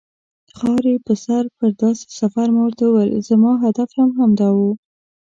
[0.57, 4.59] خاورې په سر پر داسې سفر، ما ورته وویل: زما هدف هم همدا و.